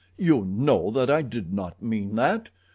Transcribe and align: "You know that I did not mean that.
"You 0.17 0.43
know 0.43 0.89
that 0.89 1.11
I 1.11 1.21
did 1.21 1.53
not 1.53 1.83
mean 1.83 2.15
that. 2.15 2.49